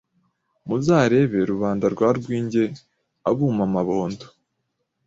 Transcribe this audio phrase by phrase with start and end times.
[0.67, 2.63] Muzarebe Rubanda rwa Rwingwe
[3.29, 4.25] Abuma amabondo